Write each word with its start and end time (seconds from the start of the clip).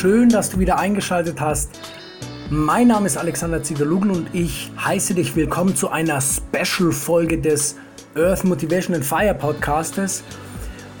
schön, 0.00 0.30
dass 0.30 0.48
du 0.48 0.58
wieder 0.58 0.78
eingeschaltet 0.78 1.42
hast. 1.42 1.78
Mein 2.48 2.88
Name 2.88 3.04
ist 3.04 3.18
Alexander 3.18 3.62
Ziederlugel 3.62 4.10
und 4.12 4.34
ich 4.34 4.72
heiße 4.82 5.12
dich 5.12 5.36
willkommen 5.36 5.76
zu 5.76 5.90
einer 5.90 6.22
Special-Folge 6.22 7.36
des 7.36 7.76
Earth 8.14 8.44
Motivation 8.44 8.96
and 8.96 9.04
Fire 9.04 9.34
Podcastes. 9.34 10.24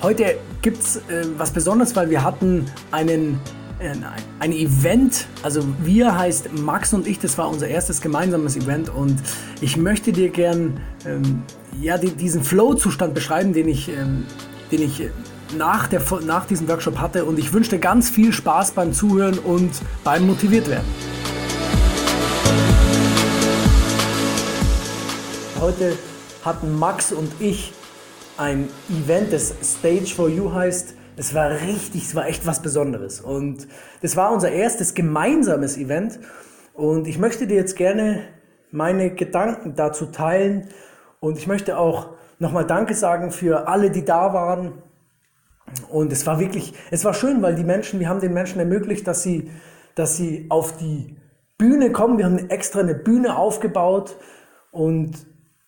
Heute 0.02 0.36
gibt 0.60 0.82
es 0.82 0.96
äh, 0.96 1.24
was 1.38 1.50
Besonderes, 1.50 1.96
weil 1.96 2.10
wir 2.10 2.22
hatten 2.22 2.66
einen 2.90 3.40
äh, 3.78 3.94
ein 4.38 4.52
Event, 4.52 5.26
also 5.42 5.64
wir 5.82 6.18
heißt 6.18 6.52
Max 6.58 6.92
und 6.92 7.06
ich, 7.06 7.18
das 7.18 7.38
war 7.38 7.48
unser 7.48 7.68
erstes 7.68 8.02
gemeinsames 8.02 8.54
Event 8.58 8.90
und 8.90 9.16
ich 9.62 9.78
möchte 9.78 10.12
dir 10.12 10.28
gern 10.28 10.78
ähm, 11.06 11.44
ja, 11.80 11.96
die, 11.96 12.10
diesen 12.10 12.44
Flow-Zustand 12.44 13.14
beschreiben, 13.14 13.54
den 13.54 13.66
ich, 13.66 13.88
ähm, 13.88 14.26
den 14.70 14.82
ich 14.82 15.04
nach, 15.56 15.88
der, 15.88 16.02
nach 16.24 16.46
diesem 16.46 16.68
Workshop 16.68 16.98
hatte 16.98 17.24
und 17.24 17.38
ich 17.38 17.52
wünsche 17.52 17.70
dir 17.70 17.78
ganz 17.78 18.10
viel 18.10 18.32
Spaß 18.32 18.72
beim 18.72 18.92
Zuhören 18.92 19.38
und 19.38 19.70
beim 20.04 20.26
motiviert 20.26 20.68
werden. 20.68 20.86
Heute 25.60 25.96
hatten 26.44 26.78
Max 26.78 27.12
und 27.12 27.32
ich 27.38 27.72
ein 28.38 28.68
Event, 28.88 29.32
das 29.32 29.54
Stage 29.62 30.14
for 30.14 30.28
You 30.28 30.52
heißt. 30.52 30.94
Es 31.16 31.34
war 31.34 31.50
richtig, 31.50 32.04
es 32.04 32.14
war 32.14 32.26
echt 32.26 32.46
was 32.46 32.62
Besonderes. 32.62 33.20
Und 33.20 33.68
das 34.00 34.16
war 34.16 34.32
unser 34.32 34.50
erstes 34.50 34.94
gemeinsames 34.94 35.76
Event. 35.76 36.18
Und 36.72 37.06
ich 37.06 37.18
möchte 37.18 37.46
dir 37.46 37.56
jetzt 37.56 37.76
gerne 37.76 38.22
meine 38.70 39.10
Gedanken 39.10 39.74
dazu 39.74 40.06
teilen. 40.06 40.68
Und 41.20 41.36
ich 41.36 41.46
möchte 41.46 41.76
auch 41.76 42.08
nochmal 42.38 42.66
Danke 42.66 42.94
sagen 42.94 43.30
für 43.30 43.68
alle, 43.68 43.90
die 43.90 44.04
da 44.04 44.32
waren. 44.32 44.72
Und 45.88 46.12
es 46.12 46.26
war 46.26 46.40
wirklich, 46.40 46.74
es 46.90 47.04
war 47.04 47.14
schön, 47.14 47.42
weil 47.42 47.54
die 47.54 47.64
Menschen, 47.64 48.00
wir 48.00 48.08
haben 48.08 48.20
den 48.20 48.32
Menschen 48.32 48.58
ermöglicht, 48.58 49.06
dass 49.06 49.22
sie, 49.22 49.50
dass 49.94 50.16
sie 50.16 50.46
auf 50.48 50.76
die 50.76 51.16
Bühne 51.58 51.92
kommen. 51.92 52.18
Wir 52.18 52.24
haben 52.24 52.50
extra 52.50 52.80
eine 52.80 52.94
Bühne 52.94 53.36
aufgebaut 53.36 54.16
und 54.70 55.26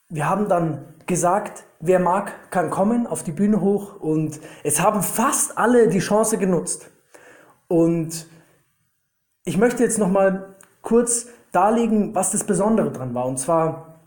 wir 0.09 0.29
haben 0.29 0.49
dann 0.49 0.85
gesagt, 1.07 1.65
wer 1.81 1.99
mag, 1.99 2.51
kann 2.51 2.71
kommen 2.71 3.07
auf 3.07 3.23
die 3.23 3.33
Bühne 3.33 3.61
hoch 3.61 4.01
und 4.01 4.41
es 4.63 4.81
haben 4.81 5.03
fast 5.03 5.59
alle 5.59 5.89
die 5.89 5.99
Chance 5.99 6.39
genutzt. 6.39 6.91
Und 7.69 8.27
ich 9.45 9.59
möchte 9.59 9.83
jetzt 9.83 9.99
noch 9.99 10.11
mal 10.11 10.57
kurz 10.83 11.27
darlegen, 11.53 12.15
was 12.15 12.31
das 12.31 12.45
Besondere 12.45 12.91
dran 12.91 13.15
war. 13.15 13.27
Und 13.27 13.39
zwar 13.39 14.01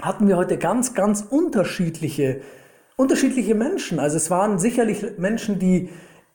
hatten 0.00 0.28
wir 0.28 0.36
heute 0.36 0.58
ganz, 0.58 0.94
ganz 0.94 1.22
unterschiedliche, 1.22 2.42
unterschiedliche 2.96 3.54
Menschen. 3.54 3.98
Also 3.98 4.16
es 4.16 4.30
waren 4.30 4.58
sicherlich 4.58 5.18
Menschen, 5.18 5.58
die 5.58 5.90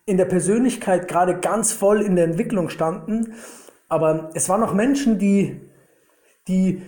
in 0.05 0.17
der 0.17 0.25
Persönlichkeit 0.25 1.07
gerade 1.07 1.39
ganz 1.39 1.71
voll 1.71 2.01
in 2.01 2.15
der 2.15 2.25
Entwicklung 2.25 2.69
standen. 2.69 3.33
Aber 3.89 4.29
es 4.33 4.47
waren 4.47 4.63
auch 4.63 4.73
Menschen, 4.73 5.19
die, 5.19 5.59
die, 6.47 6.81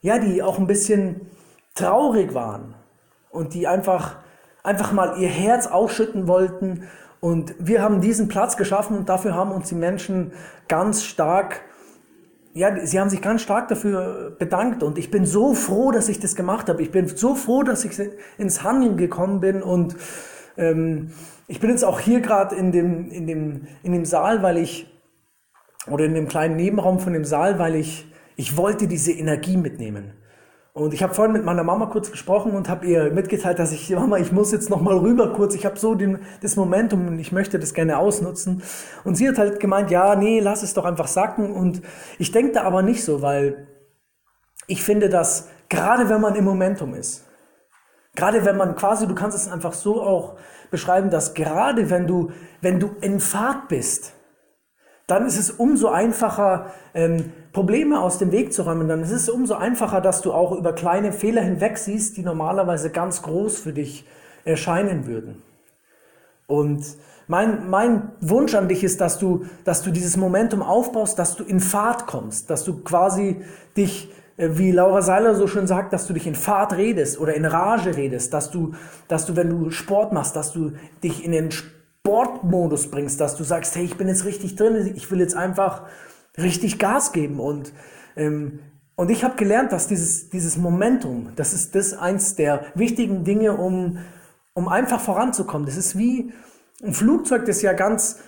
ja, 0.00 0.18
die 0.18 0.42
auch 0.42 0.58
ein 0.58 0.66
bisschen 0.66 1.20
traurig 1.74 2.34
waren 2.34 2.74
und 3.30 3.54
die 3.54 3.66
einfach, 3.66 4.16
einfach 4.62 4.92
mal 4.92 5.18
ihr 5.18 5.28
Herz 5.28 5.66
ausschütten 5.66 6.26
wollten. 6.28 6.84
Und 7.20 7.54
wir 7.58 7.82
haben 7.82 8.00
diesen 8.00 8.28
Platz 8.28 8.56
geschaffen 8.56 8.96
und 8.96 9.08
dafür 9.08 9.34
haben 9.34 9.52
uns 9.52 9.68
die 9.68 9.74
Menschen 9.74 10.32
ganz 10.68 11.04
stark, 11.04 11.62
ja, 12.56 12.86
sie 12.86 12.98
haben 12.98 13.10
sich 13.10 13.20
ganz 13.20 13.42
stark 13.42 13.68
dafür 13.68 14.34
bedankt. 14.38 14.82
Und 14.82 14.96
ich 14.96 15.10
bin 15.10 15.26
so 15.26 15.52
froh, 15.52 15.92
dass 15.92 16.08
ich 16.08 16.20
das 16.20 16.34
gemacht 16.34 16.70
habe. 16.70 16.82
Ich 16.82 16.90
bin 16.90 17.06
so 17.06 17.34
froh, 17.34 17.62
dass 17.62 17.84
ich 17.84 18.00
ins 18.38 18.62
Handeln 18.62 18.96
gekommen 18.96 19.40
bin 19.40 19.62
und 19.62 19.94
ähm, 20.56 21.10
ich 21.48 21.60
bin 21.60 21.68
jetzt 21.68 21.84
auch 21.84 22.00
hier 22.00 22.20
gerade 22.20 22.56
in 22.56 22.72
dem, 22.72 23.10
in, 23.10 23.26
dem, 23.26 23.66
in 23.82 23.92
dem 23.92 24.06
Saal, 24.06 24.42
weil 24.42 24.56
ich, 24.56 24.90
oder 25.86 26.06
in 26.06 26.14
dem 26.14 26.28
kleinen 26.28 26.56
Nebenraum 26.56 26.98
von 26.98 27.12
dem 27.12 27.26
Saal, 27.26 27.58
weil 27.58 27.74
ich, 27.74 28.10
ich 28.36 28.56
wollte 28.56 28.88
diese 28.88 29.12
Energie 29.12 29.58
mitnehmen. 29.58 30.14
Und 30.76 30.92
ich 30.92 31.02
habe 31.02 31.14
vorhin 31.14 31.32
mit 31.32 31.42
meiner 31.42 31.64
Mama 31.64 31.86
kurz 31.86 32.10
gesprochen 32.10 32.52
und 32.52 32.68
habe 32.68 32.84
ihr 32.84 33.10
mitgeteilt, 33.10 33.58
dass 33.58 33.72
ich, 33.72 33.88
Mama, 33.96 34.18
ich 34.18 34.30
muss 34.30 34.52
jetzt 34.52 34.68
noch 34.68 34.82
mal 34.82 34.98
rüber 34.98 35.32
kurz. 35.32 35.54
Ich 35.54 35.64
habe 35.64 35.78
so 35.78 35.94
den, 35.94 36.18
das 36.42 36.54
Momentum 36.56 37.08
und 37.08 37.18
ich 37.18 37.32
möchte 37.32 37.58
das 37.58 37.72
gerne 37.72 37.96
ausnutzen. 37.96 38.62
Und 39.02 39.14
sie 39.14 39.26
hat 39.26 39.38
halt 39.38 39.58
gemeint, 39.58 39.90
ja, 39.90 40.14
nee, 40.16 40.38
lass 40.38 40.62
es 40.62 40.74
doch 40.74 40.84
einfach 40.84 41.06
sacken. 41.06 41.50
Und 41.50 41.80
ich 42.18 42.30
denke 42.30 42.52
da 42.52 42.64
aber 42.64 42.82
nicht 42.82 43.02
so, 43.04 43.22
weil 43.22 43.68
ich 44.66 44.84
finde, 44.84 45.08
dass 45.08 45.48
gerade 45.70 46.10
wenn 46.10 46.20
man 46.20 46.34
im 46.34 46.44
Momentum 46.44 46.92
ist, 46.92 47.24
gerade 48.14 48.44
wenn 48.44 48.58
man 48.58 48.76
quasi, 48.76 49.06
du 49.06 49.14
kannst 49.14 49.34
es 49.34 49.50
einfach 49.50 49.72
so 49.72 50.02
auch 50.02 50.36
beschreiben, 50.70 51.08
dass 51.08 51.32
gerade 51.32 51.88
wenn 51.88 52.06
du, 52.06 52.32
wenn 52.60 52.80
du 52.80 52.90
in 53.00 53.18
Fahrt 53.18 53.68
bist, 53.68 54.12
dann 55.06 55.26
ist 55.26 55.38
es 55.38 55.50
umso 55.50 55.88
einfacher, 55.88 56.72
ähm, 56.94 57.32
Probleme 57.52 58.00
aus 58.00 58.18
dem 58.18 58.32
Weg 58.32 58.52
zu 58.52 58.62
räumen. 58.62 58.88
Dann 58.88 59.02
ist 59.02 59.12
es 59.12 59.28
umso 59.28 59.54
einfacher, 59.54 60.00
dass 60.00 60.20
du 60.20 60.32
auch 60.32 60.52
über 60.52 60.72
kleine 60.72 61.12
Fehler 61.12 61.42
hinweg 61.42 61.78
siehst, 61.78 62.16
die 62.16 62.22
normalerweise 62.22 62.90
ganz 62.90 63.22
groß 63.22 63.58
für 63.58 63.72
dich 63.72 64.04
erscheinen 64.44 65.06
würden. 65.06 65.42
Und 66.46 66.84
mein, 67.28 67.68
mein 67.70 68.12
Wunsch 68.20 68.54
an 68.54 68.68
dich 68.68 68.84
ist, 68.84 69.00
dass 69.00 69.18
du, 69.18 69.46
dass 69.64 69.82
du 69.82 69.90
dieses 69.90 70.16
Momentum 70.16 70.62
aufbaust, 70.62 71.18
dass 71.18 71.36
du 71.36 71.44
in 71.44 71.60
Fahrt 71.60 72.06
kommst, 72.06 72.50
dass 72.50 72.64
du 72.64 72.82
quasi 72.82 73.42
dich, 73.76 74.12
äh, 74.36 74.50
wie 74.52 74.70
Laura 74.70 75.02
Seiler 75.02 75.34
so 75.34 75.46
schön 75.46 75.66
sagt, 75.66 75.92
dass 75.92 76.06
du 76.06 76.12
dich 76.12 76.26
in 76.26 76.34
Fahrt 76.36 76.76
redest 76.76 77.18
oder 77.18 77.34
in 77.34 77.44
Rage 77.44 77.96
redest, 77.96 78.32
dass 78.32 78.50
du, 78.50 78.74
dass 79.08 79.26
du, 79.26 79.34
wenn 79.34 79.50
du 79.50 79.70
Sport 79.70 80.12
machst, 80.12 80.36
dass 80.36 80.52
du 80.52 80.72
dich 81.02 81.24
in 81.24 81.32
den 81.32 81.50
Sportmodus 82.06 82.88
bringst, 82.88 83.20
dass 83.20 83.36
du 83.36 83.42
sagst, 83.42 83.74
hey, 83.74 83.84
ich 83.84 83.96
bin 83.96 84.06
jetzt 84.06 84.24
richtig 84.24 84.54
drin, 84.54 84.92
ich 84.94 85.10
will 85.10 85.18
jetzt 85.18 85.34
einfach 85.34 85.82
richtig 86.38 86.78
Gas 86.78 87.10
geben 87.10 87.40
und 87.40 87.72
ähm, 88.14 88.60
und 88.98 89.10
ich 89.10 89.24
habe 89.24 89.36
gelernt, 89.36 89.72
dass 89.72 89.88
dieses, 89.88 90.30
dieses 90.30 90.56
Momentum, 90.56 91.32
das 91.36 91.52
ist 91.52 91.74
das 91.74 91.92
eins 91.92 92.34
der 92.34 92.64
wichtigen 92.74 93.24
Dinge, 93.24 93.52
um, 93.52 93.98
um 94.54 94.68
einfach 94.68 95.00
voranzukommen. 95.00 95.66
Das 95.66 95.76
ist 95.76 95.98
wie 95.98 96.32
ein 96.82 96.94
Flugzeug, 96.94 97.44
das 97.44 97.60
ja 97.60 97.74
ganz, 97.74 98.20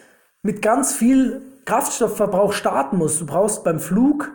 mit 0.43 0.60
ganz 0.60 0.93
viel 0.93 1.41
Kraftstoffverbrauch 1.65 2.53
starten 2.53 2.99
muss. 2.99 3.19
Du 3.19 3.25
brauchst 3.25 3.65
beim 3.65 3.81
Flug, 3.81 4.31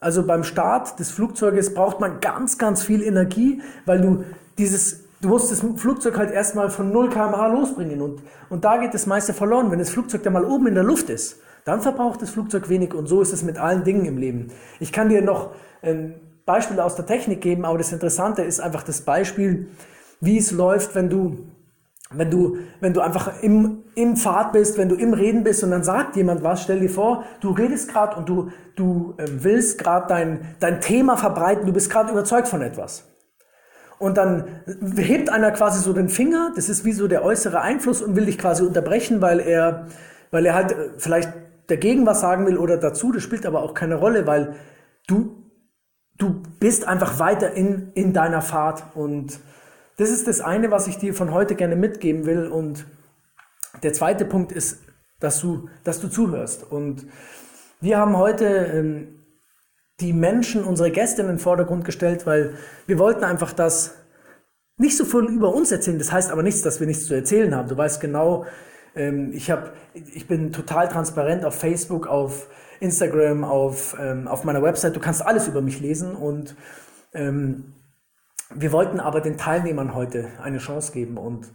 also 0.00 0.26
beim 0.26 0.42
Start 0.42 0.98
des 0.98 1.12
Flugzeuges, 1.12 1.72
braucht 1.72 2.00
man 2.00 2.18
ganz, 2.18 2.58
ganz 2.58 2.82
viel 2.82 3.02
Energie, 3.02 3.62
weil 3.84 4.00
du 4.00 4.24
dieses 4.58 5.04
du 5.20 5.28
musst 5.28 5.50
das 5.50 5.64
Flugzeug 5.76 6.16
halt 6.18 6.30
erstmal 6.30 6.70
von 6.70 6.92
0 6.92 7.10
km/h 7.10 7.46
losbringen 7.48 8.00
und, 8.00 8.22
und 8.48 8.64
da 8.64 8.76
geht 8.78 8.94
das 8.94 9.06
meiste 9.06 9.32
verloren. 9.32 9.70
Wenn 9.70 9.78
das 9.78 9.90
Flugzeug 9.90 10.22
dann 10.22 10.32
mal 10.32 10.44
oben 10.44 10.66
in 10.66 10.74
der 10.74 10.84
Luft 10.84 11.10
ist, 11.10 11.40
dann 11.64 11.80
verbraucht 11.80 12.22
das 12.22 12.30
Flugzeug 12.30 12.68
wenig 12.68 12.94
und 12.94 13.06
so 13.06 13.20
ist 13.20 13.32
es 13.32 13.42
mit 13.42 13.58
allen 13.58 13.84
Dingen 13.84 14.04
im 14.04 14.18
Leben. 14.18 14.52
Ich 14.80 14.92
kann 14.92 15.08
dir 15.08 15.22
noch 15.22 15.50
ein 15.82 16.14
Beispiel 16.44 16.78
aus 16.80 16.94
der 16.94 17.06
Technik 17.06 17.40
geben, 17.40 17.64
aber 17.64 17.78
das 17.78 17.92
Interessante 17.92 18.42
ist 18.42 18.60
einfach 18.60 18.82
das 18.82 19.00
Beispiel, 19.00 19.68
wie 20.20 20.38
es 20.38 20.52
läuft, 20.52 20.94
wenn 20.94 21.10
du 21.10 21.38
wenn 22.10 22.30
du, 22.30 22.58
wenn 22.80 22.92
du 22.92 23.00
einfach 23.00 23.42
im, 23.42 23.82
im 23.96 24.16
Pfad 24.16 24.52
bist, 24.52 24.78
wenn 24.78 24.88
du 24.88 24.94
im 24.94 25.12
Reden 25.12 25.42
bist 25.42 25.64
und 25.64 25.72
dann 25.72 25.82
sagt 25.82 26.14
jemand 26.14 26.44
was, 26.44 26.62
stell 26.62 26.78
dir 26.78 26.88
vor, 26.88 27.24
du 27.40 27.50
redest 27.50 27.90
gerade 27.90 28.16
und 28.16 28.28
du, 28.28 28.50
du 28.76 29.14
ähm, 29.18 29.42
willst 29.42 29.78
gerade 29.78 30.06
dein, 30.06 30.54
dein 30.60 30.80
Thema 30.80 31.16
verbreiten, 31.16 31.66
du 31.66 31.72
bist 31.72 31.90
gerade 31.90 32.12
überzeugt 32.12 32.46
von 32.46 32.62
etwas. 32.62 33.04
Und 33.98 34.18
dann 34.18 34.62
hebt 34.96 35.30
einer 35.30 35.50
quasi 35.52 35.80
so 35.80 35.92
den 35.92 36.08
Finger, 36.08 36.52
das 36.54 36.68
ist 36.68 36.84
wie 36.84 36.92
so 36.92 37.08
der 37.08 37.24
äußere 37.24 37.60
Einfluss 37.60 38.02
und 38.02 38.14
will 38.14 38.26
dich 38.26 38.38
quasi 38.38 38.62
unterbrechen, 38.62 39.22
weil 39.22 39.40
er, 39.40 39.86
weil 40.30 40.44
er 40.44 40.54
halt 40.54 40.72
äh, 40.72 40.90
vielleicht 40.98 41.32
dagegen 41.68 42.06
was 42.06 42.20
sagen 42.20 42.46
will 42.46 42.58
oder 42.58 42.76
dazu, 42.76 43.10
das 43.12 43.22
spielt 43.22 43.46
aber 43.46 43.62
auch 43.62 43.74
keine 43.74 43.96
Rolle, 43.96 44.26
weil 44.26 44.54
du, 45.06 45.42
du 46.18 46.42
bist 46.60 46.86
einfach 46.86 47.18
weiter 47.18 47.52
in, 47.52 47.90
in 47.94 48.12
deiner 48.12 48.42
Fahrt. 48.42 48.84
Und 48.94 49.40
das 49.96 50.10
ist 50.10 50.28
das 50.28 50.40
eine, 50.40 50.70
was 50.70 50.86
ich 50.86 50.98
dir 50.98 51.14
von 51.14 51.32
heute 51.32 51.54
gerne 51.54 51.76
mitgeben 51.76 52.26
will. 52.26 52.46
Und 52.46 52.86
der 53.82 53.92
zweite 53.94 54.24
Punkt 54.24 54.52
ist, 54.52 54.78
dass 55.20 55.40
du, 55.40 55.68
dass 55.84 56.00
du 56.00 56.08
zuhörst. 56.08 56.70
Und 56.70 57.06
wir 57.80 57.98
haben 57.98 58.16
heute 58.16 58.44
ähm, 58.46 59.25
die 60.00 60.12
Menschen, 60.12 60.64
unsere 60.64 60.90
Gäste 60.90 61.22
in 61.22 61.28
den 61.28 61.38
Vordergrund 61.38 61.84
gestellt, 61.84 62.26
weil 62.26 62.54
wir 62.86 62.98
wollten 62.98 63.24
einfach 63.24 63.52
das 63.52 63.94
nicht 64.76 64.96
so 64.96 65.04
viel 65.04 65.24
über 65.24 65.54
uns 65.54 65.72
erzählen. 65.72 65.98
Das 65.98 66.12
heißt 66.12 66.30
aber 66.30 66.42
nichts, 66.42 66.62
dass 66.62 66.80
wir 66.80 66.86
nichts 66.86 67.06
zu 67.06 67.14
erzählen 67.14 67.54
haben. 67.54 67.68
Du 67.68 67.76
weißt 67.76 68.00
genau, 68.00 68.44
ähm, 68.94 69.32
ich, 69.32 69.50
hab, 69.50 69.72
ich 69.94 70.26
bin 70.26 70.52
total 70.52 70.88
transparent 70.88 71.44
auf 71.44 71.54
Facebook, 71.54 72.06
auf 72.06 72.48
Instagram, 72.80 73.44
auf, 73.44 73.96
ähm, 73.98 74.28
auf 74.28 74.44
meiner 74.44 74.62
Website. 74.62 74.94
Du 74.94 75.00
kannst 75.00 75.24
alles 75.24 75.48
über 75.48 75.62
mich 75.62 75.80
lesen 75.80 76.14
und 76.14 76.56
ähm, 77.14 77.72
wir 78.54 78.72
wollten 78.72 79.00
aber 79.00 79.20
den 79.20 79.38
Teilnehmern 79.38 79.94
heute 79.94 80.28
eine 80.42 80.58
Chance 80.58 80.92
geben 80.92 81.16
und 81.16 81.48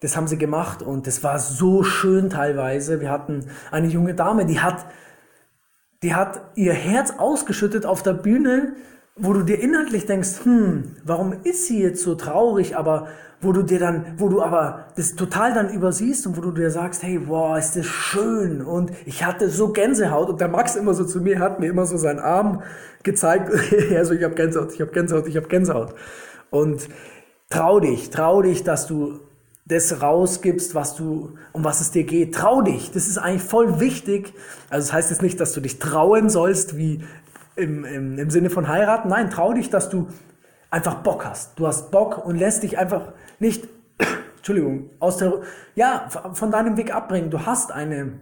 das 0.00 0.16
haben 0.16 0.26
sie 0.26 0.36
gemacht 0.36 0.82
und 0.82 1.06
das 1.06 1.22
war 1.22 1.38
so 1.38 1.82
schön 1.82 2.28
teilweise. 2.28 3.00
Wir 3.00 3.10
hatten 3.10 3.46
eine 3.70 3.86
junge 3.86 4.14
Dame, 4.14 4.44
die 4.44 4.60
hat 4.60 4.84
die 6.04 6.14
hat 6.14 6.40
ihr 6.54 6.72
Herz 6.72 7.14
ausgeschüttet 7.18 7.84
auf 7.84 8.04
der 8.04 8.12
Bühne 8.12 8.74
wo 9.16 9.32
du 9.32 9.42
dir 9.42 9.60
inhaltlich 9.60 10.06
denkst, 10.06 10.44
hm, 10.44 10.96
warum 11.04 11.34
ist 11.44 11.66
sie 11.66 11.80
jetzt 11.80 12.02
so 12.02 12.16
traurig, 12.16 12.76
aber 12.76 13.06
wo 13.40 13.52
du 13.52 13.62
dir 13.62 13.78
dann, 13.78 14.14
wo 14.16 14.28
du 14.28 14.42
aber 14.42 14.86
das 14.96 15.14
total 15.14 15.54
dann 15.54 15.70
übersiehst 15.70 16.26
und 16.26 16.36
wo 16.36 16.40
du 16.40 16.50
dir 16.50 16.70
sagst, 16.70 17.02
hey, 17.02 17.20
wow, 17.28 17.56
ist 17.56 17.76
das 17.76 17.86
schön. 17.86 18.62
Und 18.62 18.90
ich 19.04 19.24
hatte 19.24 19.50
so 19.50 19.68
Gänsehaut 19.68 20.30
und 20.30 20.40
der 20.40 20.48
Max 20.48 20.74
immer 20.74 20.94
so 20.94 21.04
zu 21.04 21.20
mir 21.20 21.38
hat 21.38 21.60
mir 21.60 21.68
immer 21.68 21.86
so 21.86 21.96
seinen 21.96 22.18
Arm 22.18 22.62
gezeigt, 23.02 23.52
also 23.96 24.14
ich 24.14 24.24
habe 24.24 24.34
Gänsehaut, 24.34 24.72
ich 24.72 24.80
habe 24.80 24.90
Gänsehaut, 24.90 25.28
ich 25.28 25.36
habe 25.36 25.46
Gänsehaut. 25.46 25.94
Und 26.50 26.88
trau 27.50 27.78
dich, 27.78 28.10
trau 28.10 28.42
dich, 28.42 28.64
dass 28.64 28.86
du 28.88 29.20
das 29.66 30.02
rausgibst, 30.02 30.74
was 30.74 30.94
du, 30.94 31.36
um 31.52 31.64
was 31.64 31.80
es 31.80 31.90
dir 31.90 32.04
geht. 32.04 32.34
Trau 32.34 32.60
dich. 32.60 32.90
Das 32.90 33.08
ist 33.08 33.18
eigentlich 33.18 33.42
voll 33.42 33.80
wichtig. 33.80 34.34
Also 34.68 34.88
das 34.88 34.92
heißt 34.92 35.10
jetzt 35.10 35.22
nicht, 35.22 35.40
dass 35.40 35.52
du 35.52 35.60
dich 35.60 35.78
trauen 35.78 36.28
sollst, 36.28 36.76
wie 36.76 37.02
im, 37.56 37.84
im, 37.84 38.18
im 38.18 38.30
Sinne 38.30 38.50
von 38.50 38.68
heiraten. 38.68 39.08
Nein, 39.08 39.30
trau 39.30 39.54
dich, 39.54 39.70
dass 39.70 39.88
du 39.88 40.08
einfach 40.70 40.96
Bock 40.96 41.24
hast. 41.24 41.58
Du 41.58 41.66
hast 41.66 41.90
Bock 41.90 42.26
und 42.26 42.36
lässt 42.36 42.62
dich 42.62 42.76
einfach 42.76 43.12
nicht, 43.38 43.66
Entschuldigung, 44.36 44.90
aus 44.98 45.16
der, 45.16 45.40
ja, 45.76 46.08
von 46.34 46.50
deinem 46.50 46.76
Weg 46.76 46.94
abbringen. 46.94 47.30
Du 47.30 47.46
hast 47.46 47.72
eine, 47.72 48.20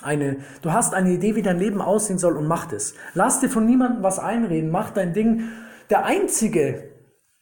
eine, 0.00 0.38
du 0.62 0.72
hast 0.72 0.94
eine 0.94 1.10
Idee, 1.10 1.34
wie 1.34 1.42
dein 1.42 1.58
Leben 1.58 1.82
aussehen 1.82 2.18
soll 2.18 2.38
und 2.38 2.46
mach 2.46 2.66
das. 2.66 2.94
Lass 3.12 3.40
dir 3.40 3.50
von 3.50 3.66
niemandem 3.66 4.02
was 4.02 4.18
einreden, 4.18 4.70
mach 4.70 4.90
dein 4.90 5.12
Ding. 5.12 5.50
Der 5.90 6.06
Einzige, 6.06 6.90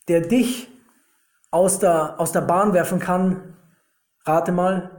der 0.09 0.23
dich 0.23 0.72
aus 1.52 1.78
der, 1.78 2.19
aus 2.19 2.32
der 2.32 2.40
Bahn 2.40 2.72
werfen 2.72 2.99
kann, 2.99 3.54
rate 4.25 4.50
mal, 4.50 4.90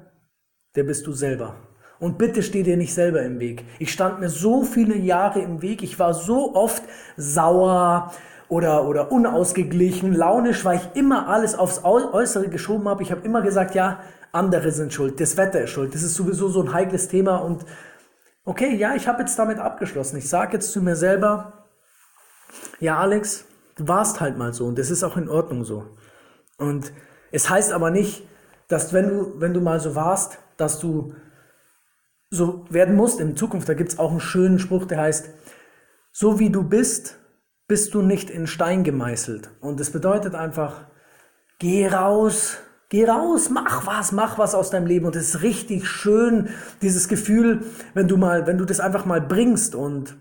der 0.76 0.84
bist 0.84 1.06
du 1.06 1.12
selber. 1.12 1.58
Und 2.00 2.18
bitte 2.18 2.42
steh 2.42 2.64
dir 2.64 2.78
nicht 2.78 2.94
selber 2.94 3.22
im 3.22 3.40
Weg. 3.40 3.66
Ich 3.80 3.92
stand 3.92 4.22
mir 4.22 4.30
so 4.30 4.64
viele 4.64 4.96
Jahre 4.96 5.40
im 5.40 5.62
Weg. 5.62 5.84
Ich 5.84 6.00
war 6.00 6.14
so 6.14 6.56
oft 6.56 6.84
sauer, 7.18 8.14
oder, 8.54 8.86
oder 8.86 9.12
unausgeglichen, 9.12 10.14
launisch, 10.14 10.64
weil 10.64 10.78
ich 10.78 10.90
immer 10.96 11.28
alles 11.28 11.56
aufs 11.56 11.84
Äußere 11.84 12.50
geschoben 12.50 12.88
habe. 12.88 13.02
Ich 13.02 13.12
habe 13.12 13.26
immer 13.26 13.42
gesagt, 13.42 13.74
ja, 13.74 14.00
andere 14.32 14.72
sind 14.72 14.94
schuld, 14.94 15.20
das 15.20 15.38
Wetter 15.38 15.62
ist 15.62 15.72
schuld. 15.72 15.94
Das 15.96 16.04
ist 16.04 16.14
sowieso 16.14 16.50
so 16.50 16.62
ein 16.62 16.74
heikles 16.74 17.08
Thema 17.08 17.38
und 17.38 17.66
okay, 18.46 18.76
ja, 18.76 18.96
ich 18.96 19.08
habe 19.08 19.22
jetzt 19.22 19.38
damit 19.40 19.58
abgeschlossen. 19.58 20.18
Ich 20.18 20.30
sage 20.30 20.54
jetzt 20.54 20.72
zu 20.72 20.82
mir 20.82 20.96
selber, 20.96 21.66
ja, 22.80 23.00
Alex, 23.00 23.46
du 23.76 23.88
warst 23.88 24.22
halt 24.22 24.38
mal 24.38 24.54
so 24.54 24.66
und 24.66 24.78
das 24.78 24.92
ist 24.92 25.04
auch 25.04 25.18
in 25.18 25.30
Ordnung 25.30 25.64
so. 25.64 25.86
Und 26.58 26.92
es 27.32 27.50
heißt 27.50 27.72
aber 27.72 27.90
nicht, 27.90 28.28
dass 28.68 28.94
wenn 28.94 29.10
du, 29.10 29.40
wenn 29.40 29.54
du 29.54 29.62
mal 29.62 29.80
so 29.80 29.96
warst, 29.96 30.40
dass 30.58 30.80
du 30.80 31.14
so 32.34 32.66
werden 32.70 32.96
musst 32.96 33.20
in 33.20 33.38
Zukunft. 33.38 33.70
Da 33.70 33.76
gibt 33.76 33.92
es 33.92 34.00
auch 34.00 34.12
einen 34.12 34.20
schönen 34.20 34.60
Spruch, 34.60 34.86
der 34.86 35.00
heißt, 35.00 35.30
so 36.12 36.40
wie 36.40 36.50
du 36.50 36.64
bist, 36.64 37.20
bist 37.68 37.94
du 37.94 38.02
nicht 38.02 38.30
in 38.30 38.48
Stein 38.48 38.84
gemeißelt. 38.84 39.52
Und 39.62 39.80
das 39.80 39.92
bedeutet 39.92 40.36
einfach, 40.36 40.88
geh 41.60 41.88
raus, 41.88 42.58
geh 42.90 43.06
raus, 43.06 43.50
mach 43.50 43.86
was, 43.86 44.12
mach 44.12 44.38
was 44.38 44.56
aus 44.56 44.72
deinem 44.72 44.88
Leben. 44.88 45.06
Und 45.06 45.16
es 45.16 45.30
ist 45.36 45.42
richtig 45.44 45.88
schön, 45.88 46.50
dieses 46.82 47.08
Gefühl, 47.08 47.66
wenn 47.94 48.08
du 48.08 48.18
mal, 48.18 48.48
wenn 48.48 48.58
du 48.58 48.66
das 48.66 48.80
einfach 48.80 49.06
mal 49.06 49.22
bringst. 49.22 49.76
Und 49.76 50.16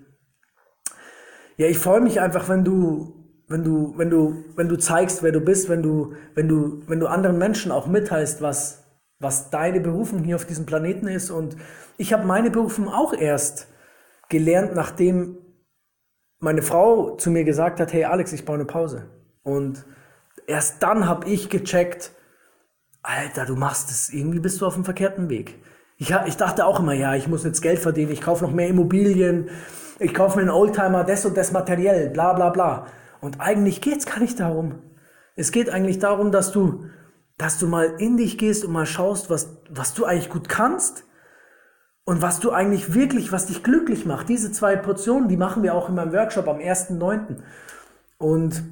ja, 1.57 1.67
ich 1.67 1.79
freue 1.79 2.01
mich 2.01 2.21
einfach, 2.21 2.49
wenn 2.49 2.65
du, 2.65 3.22
wenn 3.53 3.63
du, 3.63 3.95
wenn 3.97 4.11
du, 4.11 4.45
wenn 4.57 4.69
du 4.69 4.77
zeigst, 4.77 5.23
wer 5.23 5.33
du 5.33 5.41
bist, 5.41 5.69
wenn 5.69 5.83
du, 5.83 6.15
wenn 6.35 6.49
du, 6.49 6.83
wenn 6.87 6.99
du 6.99 7.07
anderen 7.07 7.39
Menschen 7.39 7.71
auch 7.71 7.87
mitteilst, 7.87 8.43
was, 8.43 8.85
was 9.21 9.51
deine 9.51 9.81
Berufung 9.81 10.25
hier 10.25 10.37
auf 10.37 10.47
diesem 10.47 10.67
Planeten 10.67 11.07
ist. 11.07 11.31
Und 11.31 11.57
ich 11.99 12.13
habe 12.13 12.27
meine 12.27 12.51
Berufung 12.51 12.89
auch 12.89 13.13
erst 13.13 13.69
gelernt, 14.29 14.75
nachdem 14.75 15.37
meine 16.41 16.63
Frau 16.63 17.17
zu 17.17 17.31
mir 17.31 17.45
gesagt 17.45 17.79
hat, 17.79 17.93
hey 17.93 18.05
Alex, 18.05 18.33
ich 18.33 18.45
brauche 18.45 18.57
eine 18.57 18.65
Pause. 18.65 19.07
Und 19.43 19.85
erst 20.47 20.83
dann 20.83 21.07
habe 21.07 21.29
ich 21.29 21.51
gecheckt, 21.51 22.13
Alter, 23.03 23.47
du 23.47 23.57
machst 23.57 23.91
es, 23.91 24.09
irgendwie 24.13 24.41
bist 24.41 24.61
du 24.61 24.67
auf 24.67 24.75
dem 24.75 24.85
verkehrten 24.85 25.29
Weg. 25.29 25.61
Ich, 25.99 26.13
ich 26.27 26.37
dachte 26.37 26.67
auch 26.67 26.81
immer, 26.81 26.95
ja, 26.95 27.15
ich 27.15 27.29
muss 27.29 27.45
jetzt 27.45 27.61
Geld 27.61 27.79
verdienen, 27.79 28.11
ich 28.11 28.23
kaufe 28.23 28.45
noch 28.45 28.53
mehr 28.53 28.69
Immobilien, 28.69 29.51
ich 29.99 30.15
kaufe 30.15 30.37
mir 30.37 30.43
einen 30.43 30.51
Oldtimer, 30.51 31.05
das 31.05 31.25
und 31.25 31.37
das 31.37 31.53
materiell, 31.53 32.11
bla 32.11 32.33
bla 32.33 32.51
bla. 32.51 32.87
Und 33.23 33.41
eigentlich 33.41 33.81
geht 33.81 33.99
es 33.99 34.07
gar 34.07 34.19
nicht 34.19 34.41
darum. 34.41 34.83
Es 35.37 35.53
geht 35.53 35.71
eigentlich 35.71 36.01
darum, 36.01 36.33
dass 36.33 36.51
du, 36.51 36.87
dass 37.39 37.57
du 37.57 37.69
mal 37.69 37.95
in 37.99 38.17
dich 38.17 38.37
gehst 38.37 38.65
und 38.65 38.73
mal 38.73 38.85
schaust, 38.85 39.31
was, 39.31 39.63
was 39.71 39.95
du 39.95 40.05
eigentlich 40.05 40.29
gut 40.29 40.49
kannst 40.49 41.05
und 42.05 42.21
was 42.21 42.41
du 42.41 42.51
eigentlich 42.51 42.95
wirklich, 42.95 43.31
was 43.31 43.47
dich 43.47 43.63
glücklich 43.63 44.07
macht, 44.07 44.29
diese 44.29 44.51
zwei 44.51 44.75
Portionen, 44.75 45.29
die 45.29 45.37
machen 45.37 45.63
wir 45.63 45.75
auch 45.75 45.89
in 45.89 45.95
meinem 45.95 46.13
Workshop 46.13 46.49
am 46.49 46.59
1.9. 46.59 47.37
Und 48.19 48.65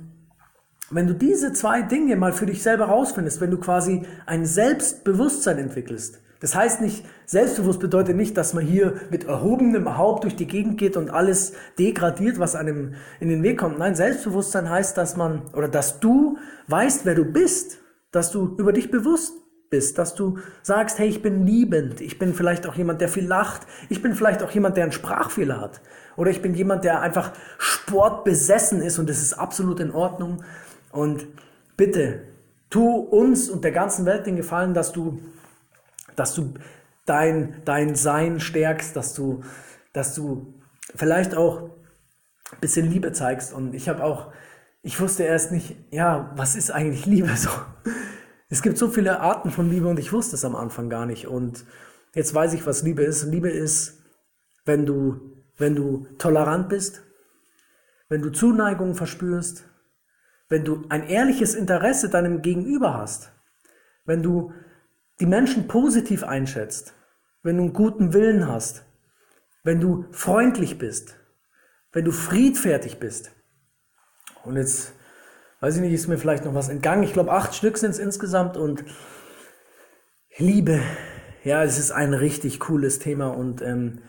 wenn 0.91 1.07
du 1.07 1.15
diese 1.15 1.53
zwei 1.53 1.83
Dinge 1.83 2.17
mal 2.17 2.33
für 2.33 2.47
dich 2.47 2.61
selber 2.61 2.87
rausfindest, 2.87 3.41
wenn 3.41 3.53
du 3.53 3.59
quasi 3.59 4.05
ein 4.27 4.47
Selbstbewusstsein 4.47 5.59
entwickelst, 5.59 6.21
das 6.41 6.55
heißt 6.55 6.81
nicht, 6.81 7.05
selbstbewusst 7.27 7.81
bedeutet 7.81 8.17
nicht, 8.17 8.37
dass 8.37 8.55
man 8.55 8.65
hier 8.65 8.95
mit 9.11 9.25
erhobenem 9.25 9.99
Haupt 9.99 10.25
durch 10.25 10.37
die 10.37 10.47
Gegend 10.47 10.79
geht 10.79 10.97
und 10.97 11.11
alles 11.11 11.53
degradiert, 11.79 12.39
was 12.39 12.57
einem 12.57 12.95
in 13.21 13.29
den 13.29 13.43
Weg 13.43 13.59
kommt. 13.59 13.79
Nein, 13.79 13.95
Selbstbewusstsein 13.95 14.69
heißt, 14.69 14.97
dass 14.97 15.17
man 15.17 15.43
oder 15.53 15.69
dass 15.69 16.01
du 16.01 16.39
weißt, 16.69 17.05
wer 17.05 17.15
du 17.15 17.27
bist, 17.27 17.79
dass 18.11 18.31
du 18.31 18.57
über 18.59 18.73
dich 18.73 18.91
bewusst 18.91 19.35
bist, 19.69 19.99
dass 19.99 20.15
du 20.15 20.39
sagst, 20.63 20.99
hey, 20.99 21.09
ich 21.09 21.23
bin 21.23 21.47
liebend, 21.47 22.01
ich 22.01 22.19
bin 22.19 22.35
vielleicht 22.35 22.67
auch 22.67 22.75
jemand, 22.75 23.03
der 23.03 23.09
viel 23.09 23.27
lacht, 23.27 23.67
ich 23.89 24.03
bin 24.03 24.15
vielleicht 24.15 24.43
auch 24.43 24.51
jemand, 24.51 24.77
der 24.77 24.85
einen 24.85 24.93
Sprachfehler 24.93 25.61
hat 25.61 25.81
oder 26.17 26.31
ich 26.31 26.43
bin 26.43 26.55
jemand, 26.55 26.85
der 26.85 27.03
einfach 27.03 27.33
sportbesessen 27.59 28.83
ist 28.83 28.99
und 28.99 29.09
das 29.09 29.23
ist 29.23 29.35
absolut 29.35 29.79
in 29.79 29.93
Ordnung 29.93 30.43
und 30.91 31.27
bitte 31.77 32.23
tu 32.71 32.97
uns 32.97 33.49
und 33.51 33.63
der 33.63 33.73
ganzen 33.73 34.07
Welt 34.07 34.27
den 34.27 34.37
Gefallen, 34.37 34.75
dass 34.75 34.93
du 34.93 35.21
dass 36.17 36.35
du 36.35 36.55
dein 37.07 37.63
dein 37.65 37.95
Sein 37.95 38.41
stärkst, 38.41 38.95
dass 38.97 39.15
du 39.15 39.43
dass 39.93 40.15
du 40.15 40.55
vielleicht 40.95 41.35
auch 41.35 41.71
ein 42.53 42.61
bisschen 42.61 42.91
Liebe 42.91 43.13
zeigst 43.13 43.53
und 43.53 43.75
ich 43.75 43.89
habe 43.89 44.05
auch 44.05 44.33
ich 44.83 44.99
wusste 45.01 45.25
erst 45.25 45.53
nicht, 45.53 45.77
ja, 45.91 46.33
was 46.37 46.57
ist 46.57 46.71
eigentlich 46.71 47.07
Liebe 47.07 47.37
so? 47.37 47.51
Es 48.53 48.63
gibt 48.63 48.79
so 48.79 48.89
viele 48.89 49.21
Arten 49.21 49.53
von 49.53 49.71
Liebe 49.71 49.87
und 49.87 50.01
ich 50.01 50.13
wusste 50.13 50.35
es 50.35 50.45
am 50.45 50.57
Anfang 50.57 50.91
gar 50.91 51.07
nicht. 51.07 51.29
Und 51.29 51.65
jetzt 52.15 52.35
weiß 52.35 52.53
ich, 52.55 52.67
was 52.67 52.83
Liebe 52.83 53.05
ist. 53.05 53.23
Liebe 53.23 53.49
ist, 53.49 54.03
wenn 54.65 54.87
du, 54.87 55.45
wenn 55.57 55.77
du 55.77 56.09
tolerant 56.19 56.69
bist, 56.69 57.01
wenn 58.09 58.23
du 58.23 58.31
Zuneigung 58.31 58.97
verspürst, 58.97 59.63
wenn 60.49 60.65
du 60.65 60.83
ein 60.89 61.05
ehrliches 61.07 61.55
Interesse 61.55 62.09
deinem 62.09 62.43
Gegenüber 62.43 62.95
hast, 62.95 63.31
wenn 64.05 64.21
du 64.21 64.53
die 65.21 65.27
Menschen 65.27 65.69
positiv 65.69 66.25
einschätzt, 66.25 66.95
wenn 67.43 67.57
du 67.57 67.65
einen 67.65 67.73
guten 67.73 68.13
Willen 68.13 68.49
hast, 68.49 68.85
wenn 69.63 69.81
du 69.81 70.07
freundlich 70.11 70.79
bist, 70.79 71.17
wenn 71.93 72.05
du 72.05 72.13
friedfertig 72.13 72.99
bist. 72.99 73.31
Und 74.45 74.57
jetzt 74.57 74.95
weiß 75.61 75.77
ich 75.77 75.83
nicht, 75.83 75.93
ist 75.93 76.09
mir 76.09 76.19
vielleicht 76.19 76.45
noch 76.45 76.55
was 76.55 76.69
entgangen. 76.69 77.03
Ich 77.03 77.13
glaube, 77.13 77.33
acht 77.33 77.55
Stück 77.55 77.77
sind 77.77 77.91
es 77.91 77.99
insgesamt 77.99 78.57
und 78.57 78.85
Liebe, 80.39 80.81
ja, 81.45 81.63
es 81.65 81.79
ist 81.79 81.91
ein 81.91 82.15
richtig 82.15 82.61
cooles 82.61 82.99
Thema 82.99 83.29
und 83.29 83.61
ähm, 83.63 84.01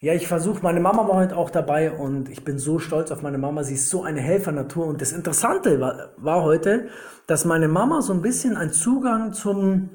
ja, 0.00 0.12
ich 0.12 0.28
versuche, 0.28 0.62
meine 0.62 0.80
Mama 0.80 1.08
war 1.08 1.16
heute 1.16 1.36
auch 1.36 1.48
dabei 1.48 1.90
und 1.90 2.28
ich 2.28 2.44
bin 2.44 2.58
so 2.58 2.78
stolz 2.78 3.10
auf 3.10 3.22
meine 3.22 3.38
Mama. 3.38 3.64
Sie 3.64 3.74
ist 3.74 3.88
so 3.88 4.02
eine 4.02 4.20
Helfernatur 4.20 4.86
und 4.86 5.00
das 5.00 5.12
Interessante 5.12 5.80
war, 5.80 6.10
war 6.18 6.42
heute, 6.42 6.88
dass 7.26 7.46
meine 7.46 7.68
Mama 7.68 8.02
so 8.02 8.12
ein 8.12 8.20
bisschen 8.20 8.58
einen 8.58 8.72
Zugang 8.72 9.32
zum, 9.32 9.88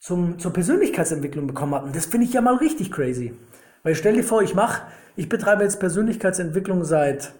zum, 0.00 0.38
zur 0.38 0.52
Persönlichkeitsentwicklung 0.52 1.46
bekommen 1.46 1.74
hat 1.74 1.84
und 1.84 1.94
das 1.94 2.06
finde 2.06 2.26
ich 2.26 2.32
ja 2.32 2.40
mal 2.40 2.56
richtig 2.56 2.90
crazy. 2.90 3.34
Weil 3.84 3.94
stell 3.94 4.14
dir 4.14 4.24
vor, 4.24 4.42
ich 4.42 4.54
mache, 4.54 4.82
ich 5.14 5.28
betreibe 5.28 5.62
jetzt 5.62 5.78
Persönlichkeitsentwicklung 5.78 6.84
seit 6.84 7.32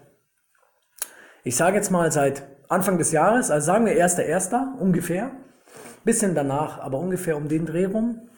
ich 1.43 1.57
sage 1.57 1.77
jetzt 1.77 1.91
mal 1.91 2.11
seit 2.13 2.43
Anfang 2.69 2.99
des 2.99 3.13
Jahres, 3.13 3.51
also 3.51 3.67
sagen 3.67 3.87
wir 3.87 3.95
1.1. 3.95 4.79
ungefähr, 4.79 5.31
bisschen 6.05 6.35
danach, 6.35 6.79
aber 6.81 6.99
ungefähr 6.99 7.37
um 7.37 7.49
den 7.49 7.67
Dreh 7.67 7.87
rum. 7.87 8.29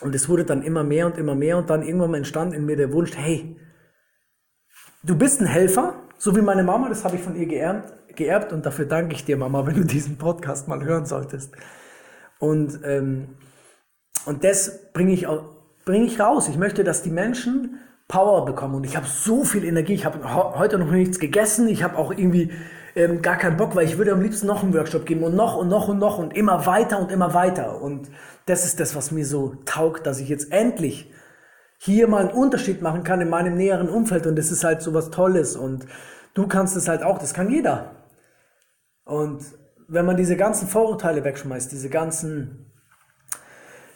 Und 0.00 0.14
es 0.14 0.28
wurde 0.28 0.44
dann 0.44 0.62
immer 0.62 0.84
mehr 0.84 1.06
und 1.06 1.16
immer 1.16 1.34
mehr 1.34 1.56
und 1.58 1.70
dann 1.70 1.82
irgendwann 1.82 2.14
entstand 2.14 2.54
in 2.54 2.66
mir 2.66 2.76
der 2.76 2.92
Wunsch, 2.92 3.16
hey, 3.16 3.56
du 5.02 5.16
bist 5.16 5.40
ein 5.40 5.46
Helfer, 5.46 5.94
so 6.18 6.36
wie 6.36 6.42
meine 6.42 6.64
Mama, 6.64 6.88
das 6.88 7.04
habe 7.04 7.16
ich 7.16 7.22
von 7.22 7.36
ihr 7.36 7.46
geerbt, 7.46 7.92
geerbt 8.14 8.52
und 8.52 8.66
dafür 8.66 8.84
danke 8.84 9.14
ich 9.14 9.24
dir, 9.24 9.36
Mama, 9.36 9.66
wenn 9.66 9.76
du 9.76 9.84
diesen 9.84 10.18
Podcast 10.18 10.68
mal 10.68 10.84
hören 10.84 11.06
solltest. 11.06 11.54
Und, 12.42 12.80
ähm, 12.84 13.28
und 14.26 14.42
das 14.42 14.90
bringe 14.92 15.12
ich, 15.12 15.28
bring 15.84 16.04
ich 16.04 16.18
raus. 16.18 16.48
Ich 16.48 16.58
möchte, 16.58 16.82
dass 16.82 17.04
die 17.04 17.10
Menschen 17.10 17.78
Power 18.08 18.44
bekommen 18.44 18.74
und 18.74 18.84
ich 18.84 18.96
habe 18.96 19.06
so 19.06 19.44
viel 19.44 19.64
Energie. 19.64 19.94
Ich 19.94 20.04
habe 20.04 20.34
heute 20.58 20.76
noch 20.76 20.90
nichts 20.90 21.20
gegessen. 21.20 21.68
Ich 21.68 21.84
habe 21.84 21.96
auch 21.96 22.10
irgendwie 22.10 22.50
ähm, 22.96 23.22
gar 23.22 23.36
keinen 23.36 23.56
Bock, 23.56 23.76
weil 23.76 23.86
ich 23.86 23.96
würde 23.96 24.10
am 24.10 24.20
liebsten 24.20 24.48
noch 24.48 24.64
einen 24.64 24.74
Workshop 24.74 25.06
geben 25.06 25.22
und 25.22 25.36
noch 25.36 25.56
und 25.56 25.68
noch 25.68 25.86
und 25.86 26.00
noch 26.00 26.18
und 26.18 26.36
immer 26.36 26.66
weiter 26.66 26.98
und 26.98 27.12
immer 27.12 27.32
weiter. 27.32 27.80
Und 27.80 28.08
das 28.46 28.64
ist 28.64 28.80
das, 28.80 28.96
was 28.96 29.12
mir 29.12 29.24
so 29.24 29.54
taugt, 29.64 30.04
dass 30.04 30.18
ich 30.18 30.28
jetzt 30.28 30.50
endlich 30.50 31.12
hier 31.78 32.08
mal 32.08 32.22
einen 32.22 32.36
Unterschied 32.36 32.82
machen 32.82 33.04
kann 33.04 33.20
in 33.20 33.30
meinem 33.30 33.54
näheren 33.54 33.88
Umfeld 33.88 34.26
und 34.26 34.34
das 34.34 34.50
ist 34.50 34.64
halt 34.64 34.82
so 34.82 34.94
was 34.94 35.10
Tolles 35.10 35.54
und 35.54 35.86
du 36.34 36.48
kannst 36.48 36.76
es 36.76 36.88
halt 36.88 37.04
auch, 37.04 37.18
das 37.18 37.34
kann 37.34 37.50
jeder. 37.50 37.92
Und 39.04 39.44
wenn 39.88 40.06
man 40.06 40.16
diese 40.16 40.36
ganzen 40.36 40.68
Vorurteile 40.68 41.24
wegschmeißt, 41.24 41.70
diese 41.72 41.88
ganzen, 41.88 42.66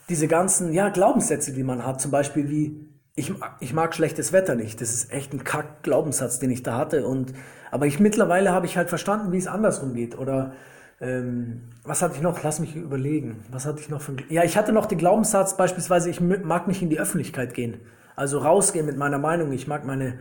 diese 0.08 0.28
ganzen, 0.28 0.72
ja, 0.72 0.88
Glaubenssätze, 0.88 1.52
die 1.52 1.62
man 1.62 1.84
hat, 1.84 2.00
zum 2.00 2.10
Beispiel 2.10 2.48
wie, 2.50 2.88
ich, 3.16 3.32
ich 3.60 3.72
mag 3.72 3.94
schlechtes 3.94 4.32
Wetter 4.32 4.54
nicht. 4.54 4.80
Das 4.80 4.92
ist 4.92 5.10
echt 5.10 5.32
ein 5.32 5.42
Kack-Glaubenssatz, 5.42 6.38
den 6.38 6.50
ich 6.50 6.62
da 6.62 6.76
hatte. 6.76 7.06
Und, 7.06 7.32
aber 7.70 7.86
ich 7.86 7.98
mittlerweile 7.98 8.52
habe 8.52 8.66
ich 8.66 8.76
halt 8.76 8.90
verstanden, 8.90 9.32
wie 9.32 9.38
es 9.38 9.46
andersrum 9.46 9.94
geht. 9.94 10.18
Oder 10.18 10.52
ähm, 11.00 11.62
was 11.82 12.02
hatte 12.02 12.14
ich 12.16 12.22
noch? 12.22 12.42
Lass 12.42 12.60
mich 12.60 12.76
überlegen. 12.76 13.42
Was 13.50 13.64
hatte 13.64 13.80
ich 13.80 13.88
noch 13.88 14.02
für 14.02 14.16
Ja, 14.28 14.44
ich 14.44 14.58
hatte 14.58 14.72
noch 14.72 14.84
den 14.84 14.98
Glaubenssatz 14.98 15.56
beispielsweise, 15.56 16.10
ich 16.10 16.20
mag 16.20 16.68
nicht 16.68 16.82
in 16.82 16.90
die 16.90 17.00
Öffentlichkeit 17.00 17.54
gehen. 17.54 17.80
Also 18.16 18.38
rausgehen 18.38 18.84
mit 18.84 18.98
meiner 18.98 19.18
Meinung. 19.18 19.52
Ich 19.52 19.66
mag 19.66 19.86
meine, 19.86 20.18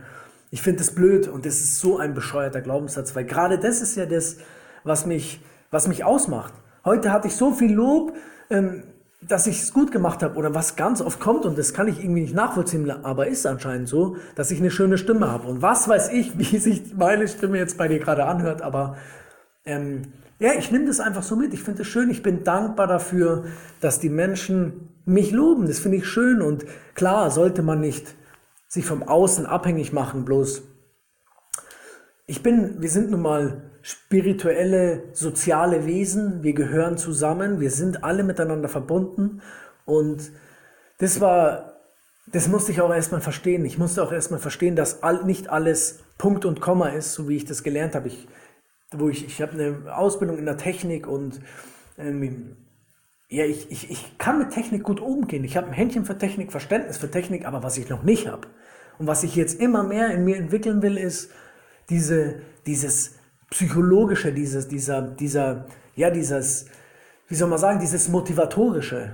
ich 0.50 0.62
finde 0.62 0.78
das 0.78 0.94
blöd 0.94 1.28
und 1.28 1.44
das 1.44 1.56
ist 1.56 1.78
so 1.78 1.98
ein 1.98 2.14
bescheuerter 2.14 2.62
Glaubenssatz, 2.62 3.14
weil 3.14 3.24
gerade 3.24 3.58
das 3.58 3.82
ist 3.82 3.96
ja 3.96 4.06
das, 4.06 4.38
was 4.84 5.04
mich, 5.04 5.42
was 5.76 5.88
mich 5.88 6.04
ausmacht. 6.04 6.54
Heute 6.86 7.12
hatte 7.12 7.28
ich 7.28 7.36
so 7.36 7.52
viel 7.52 7.74
Lob. 7.74 8.14
Ähm, 8.48 8.82
dass 9.22 9.46
ich 9.46 9.62
es 9.62 9.72
gut 9.72 9.90
gemacht 9.92 10.22
habe 10.22 10.36
oder 10.36 10.54
was 10.54 10.76
ganz 10.76 11.00
oft 11.00 11.18
kommt 11.18 11.46
und 11.46 11.58
das 11.58 11.72
kann 11.72 11.88
ich 11.88 11.98
irgendwie 11.98 12.20
nicht 12.20 12.34
nachvollziehen, 12.34 12.88
aber 13.02 13.26
ist 13.26 13.44
anscheinend 13.44 13.88
so, 13.88 14.18
dass 14.36 14.52
ich 14.52 14.60
eine 14.60 14.70
schöne 14.70 14.98
Stimme 14.98 15.32
habe. 15.32 15.48
Und 15.48 15.62
was 15.62 15.88
weiß 15.88 16.10
ich, 16.12 16.38
wie 16.38 16.58
sich 16.58 16.94
meine 16.94 17.26
Stimme 17.26 17.58
jetzt 17.58 17.76
bei 17.76 17.88
dir 17.88 17.98
gerade 17.98 18.26
anhört, 18.26 18.62
aber 18.62 18.96
ähm, 19.64 20.12
ja, 20.38 20.52
ich 20.56 20.70
nehme 20.70 20.86
das 20.86 21.00
einfach 21.00 21.22
so 21.24 21.34
mit. 21.34 21.54
Ich 21.54 21.62
finde 21.62 21.82
es 21.82 21.88
schön. 21.88 22.10
Ich 22.10 22.22
bin 22.22 22.44
dankbar 22.44 22.86
dafür, 22.86 23.46
dass 23.80 23.98
die 23.98 24.10
Menschen 24.10 24.90
mich 25.06 25.32
loben. 25.32 25.66
Das 25.66 25.78
finde 25.78 25.96
ich 25.96 26.06
schön. 26.06 26.40
Und 26.40 26.66
klar, 26.94 27.30
sollte 27.30 27.62
man 27.62 27.80
nicht 27.80 28.14
sich 28.68 28.84
vom 28.84 29.02
Außen 29.02 29.46
abhängig 29.46 29.92
machen, 29.92 30.24
bloß 30.24 30.62
ich 32.26 32.42
bin, 32.42 32.82
wir 32.82 32.90
sind 32.90 33.10
nun 33.10 33.22
mal 33.22 33.62
spirituelle, 33.86 35.04
soziale 35.12 35.86
Wesen, 35.86 36.42
wir 36.42 36.54
gehören 36.54 36.98
zusammen, 36.98 37.60
wir 37.60 37.70
sind 37.70 38.02
alle 38.02 38.24
miteinander 38.24 38.68
verbunden 38.68 39.42
und 39.84 40.32
das 40.98 41.20
war, 41.20 41.76
das 42.26 42.48
musste 42.48 42.72
ich 42.72 42.80
auch 42.80 42.92
erstmal 42.92 43.20
verstehen. 43.20 43.64
Ich 43.64 43.78
musste 43.78 44.02
auch 44.02 44.10
erstmal 44.10 44.40
verstehen, 44.40 44.74
dass 44.74 45.04
all, 45.04 45.22
nicht 45.24 45.50
alles 45.50 46.00
Punkt 46.18 46.44
und 46.44 46.60
Komma 46.60 46.88
ist, 46.88 47.12
so 47.12 47.28
wie 47.28 47.36
ich 47.36 47.44
das 47.44 47.62
gelernt 47.62 47.94
habe. 47.94 48.08
Ich, 48.08 48.26
wo 48.90 49.08
ich, 49.08 49.24
ich 49.24 49.40
habe 49.40 49.52
eine 49.52 49.96
Ausbildung 49.96 50.36
in 50.36 50.46
der 50.46 50.56
Technik 50.56 51.06
und 51.06 51.38
ähm, 51.96 52.56
ja, 53.28 53.44
ich, 53.44 53.70
ich, 53.70 53.88
ich 53.88 54.18
kann 54.18 54.40
mit 54.40 54.50
Technik 54.50 54.82
gut 54.82 54.98
umgehen. 54.98 55.44
Ich 55.44 55.56
habe 55.56 55.68
ein 55.68 55.72
Händchen 55.72 56.04
für 56.04 56.18
Technik, 56.18 56.50
Verständnis 56.50 56.96
für 56.96 57.08
Technik, 57.08 57.46
aber 57.46 57.62
was 57.62 57.78
ich 57.78 57.88
noch 57.88 58.02
nicht 58.02 58.26
habe 58.26 58.48
und 58.98 59.06
was 59.06 59.22
ich 59.22 59.36
jetzt 59.36 59.60
immer 59.60 59.84
mehr 59.84 60.10
in 60.10 60.24
mir 60.24 60.38
entwickeln 60.38 60.82
will, 60.82 60.98
ist 60.98 61.30
diese, 61.88 62.40
dieses 62.66 63.14
psychologische, 63.56 64.34
dieses, 64.34 64.68
dieser, 64.68 65.00
dieser, 65.00 65.64
ja, 65.94 66.10
dieses, 66.10 66.66
wie 67.26 67.34
soll 67.34 67.48
man 67.48 67.58
sagen, 67.58 67.80
dieses 67.80 68.10
motivatorische. 68.10 69.12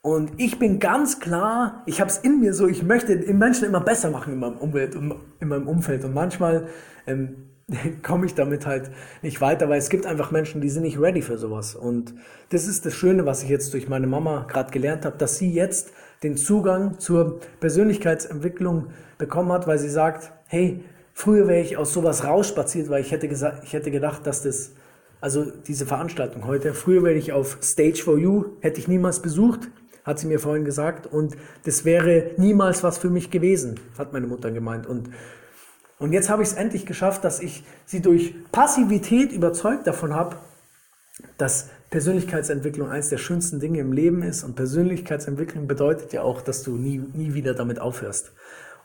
Und 0.00 0.30
ich 0.36 0.60
bin 0.60 0.78
ganz 0.78 1.18
klar, 1.18 1.82
ich 1.86 2.00
habe 2.00 2.08
es 2.08 2.18
in 2.18 2.38
mir 2.38 2.54
so, 2.54 2.68
ich 2.68 2.84
möchte 2.84 3.16
Menschen 3.34 3.64
immer 3.64 3.80
besser 3.80 4.10
machen 4.10 4.32
in 4.32 4.38
meinem 4.38 4.58
Umwelt, 4.58 4.94
in 4.94 5.48
meinem 5.48 5.66
Umfeld. 5.66 6.04
Und 6.04 6.14
manchmal 6.14 6.68
ähm, 7.08 7.48
komme 8.04 8.26
ich 8.26 8.34
damit 8.36 8.64
halt 8.64 8.92
nicht 9.22 9.40
weiter, 9.40 9.68
weil 9.68 9.80
es 9.80 9.90
gibt 9.90 10.06
einfach 10.06 10.30
Menschen, 10.30 10.60
die 10.60 10.70
sind 10.70 10.84
nicht 10.84 11.00
ready 11.00 11.20
für 11.20 11.36
sowas. 11.36 11.74
Und 11.74 12.14
das 12.50 12.68
ist 12.68 12.86
das 12.86 12.94
Schöne, 12.94 13.26
was 13.26 13.42
ich 13.42 13.48
jetzt 13.48 13.74
durch 13.74 13.88
meine 13.88 14.06
Mama 14.06 14.46
gerade 14.48 14.70
gelernt 14.70 15.04
habe, 15.04 15.18
dass 15.18 15.36
sie 15.36 15.52
jetzt 15.52 15.90
den 16.22 16.36
Zugang 16.36 17.00
zur 17.00 17.40
Persönlichkeitsentwicklung 17.58 18.86
bekommen 19.18 19.50
hat, 19.50 19.66
weil 19.66 19.80
sie 19.80 19.90
sagt, 19.90 20.32
hey, 20.46 20.84
Früher 21.12 21.48
wäre 21.48 21.60
ich 21.60 21.76
aus 21.76 21.92
sowas 21.92 22.24
rausspaziert, 22.24 22.88
weil 22.88 23.02
ich 23.02 23.10
hätte, 23.10 23.28
gesagt, 23.28 23.64
ich 23.64 23.72
hätte 23.72 23.90
gedacht, 23.90 24.26
dass 24.26 24.42
das, 24.42 24.72
also 25.20 25.44
diese 25.44 25.86
Veranstaltung 25.86 26.46
heute, 26.46 26.72
früher 26.74 27.02
wäre 27.02 27.16
ich 27.16 27.32
auf 27.32 27.58
Stage 27.62 28.02
for 28.02 28.18
You, 28.18 28.56
hätte 28.60 28.80
ich 28.80 28.88
niemals 28.88 29.20
besucht, 29.20 29.68
hat 30.04 30.18
sie 30.18 30.26
mir 30.26 30.38
vorhin 30.38 30.64
gesagt, 30.64 31.06
und 31.06 31.36
das 31.64 31.84
wäre 31.84 32.30
niemals 32.36 32.82
was 32.82 32.98
für 32.98 33.10
mich 33.10 33.30
gewesen, 33.30 33.78
hat 33.98 34.12
meine 34.12 34.26
Mutter 34.26 34.50
gemeint. 34.50 34.86
Und, 34.86 35.10
und 35.98 36.12
jetzt 36.12 36.30
habe 36.30 36.42
ich 36.42 36.50
es 36.50 36.54
endlich 36.54 36.86
geschafft, 36.86 37.24
dass 37.24 37.40
ich 37.40 37.64
sie 37.84 38.00
durch 38.00 38.34
Passivität 38.50 39.32
überzeugt 39.32 39.86
davon 39.86 40.14
habe, 40.14 40.36
dass 41.36 41.68
Persönlichkeitsentwicklung 41.90 42.88
eines 42.88 43.08
der 43.08 43.18
schönsten 43.18 43.60
Dinge 43.60 43.80
im 43.80 43.92
Leben 43.92 44.22
ist. 44.22 44.44
Und 44.44 44.54
Persönlichkeitsentwicklung 44.54 45.66
bedeutet 45.66 46.12
ja 46.12 46.22
auch, 46.22 46.40
dass 46.40 46.62
du 46.62 46.76
nie, 46.76 46.98
nie 46.98 47.34
wieder 47.34 47.52
damit 47.52 47.80
aufhörst. 47.80 48.32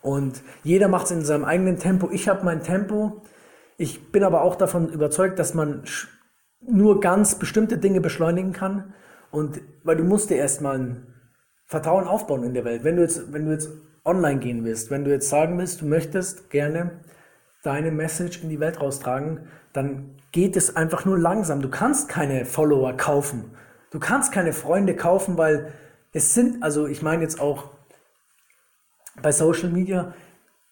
Und 0.05 0.43
jeder 0.61 0.87
macht 0.87 1.05
es 1.05 1.11
in 1.11 1.25
seinem 1.25 1.45
eigenen 1.45 1.79
Tempo. 1.79 2.09
Ich 2.11 2.29
habe 2.29 2.45
mein 2.45 2.61
Tempo. 2.61 3.23
Ich 3.75 4.11
bin 4.11 4.23
aber 4.23 4.43
auch 4.43 4.55
davon 4.55 4.87
überzeugt, 4.89 5.39
dass 5.39 5.55
man 5.55 5.81
nur 6.61 6.99
ganz 6.99 7.39
bestimmte 7.39 7.79
Dinge 7.79 8.01
beschleunigen 8.01 8.53
kann. 8.53 8.93
Und 9.31 9.61
weil 9.83 9.97
du 9.97 10.03
musst 10.03 10.29
dir 10.29 10.37
erstmal 10.37 10.77
ein 10.77 11.07
Vertrauen 11.65 12.05
aufbauen 12.05 12.43
in 12.43 12.53
der 12.53 12.65
Welt. 12.65 12.83
Wenn 12.83 12.97
du 12.97 13.01
jetzt, 13.01 13.33
wenn 13.33 13.47
du 13.47 13.51
jetzt 13.51 13.71
online 14.03 14.39
gehen 14.39 14.63
willst, 14.63 14.91
wenn 14.91 15.05
du 15.05 15.09
jetzt 15.09 15.27
sagen 15.27 15.57
willst, 15.57 15.81
du 15.81 15.87
möchtest 15.87 16.51
gerne 16.51 16.99
deine 17.63 17.89
Message 17.89 18.43
in 18.43 18.49
die 18.49 18.59
Welt 18.59 18.79
raustragen, 18.79 19.47
dann 19.73 20.11
geht 20.31 20.55
es 20.55 20.75
einfach 20.75 21.05
nur 21.05 21.17
langsam. 21.17 21.63
Du 21.63 21.69
kannst 21.69 22.09
keine 22.09 22.45
Follower 22.45 22.93
kaufen. 22.93 23.55
Du 23.89 23.97
kannst 23.97 24.31
keine 24.31 24.53
Freunde 24.53 24.95
kaufen, 24.95 25.35
weil 25.39 25.73
es 26.13 26.35
sind, 26.35 26.61
also 26.61 26.85
ich 26.85 27.01
meine 27.01 27.23
jetzt 27.23 27.41
auch 27.41 27.74
bei 29.21 29.31
Social 29.31 29.69
Media, 29.69 30.13